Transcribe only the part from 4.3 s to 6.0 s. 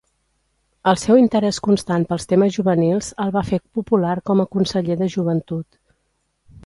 com a conseller de joventut.